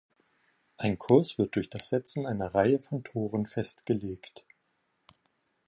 [0.77, 4.47] Ein Kurs wird durch das Setzen einer Reihe von Toren festgelegt.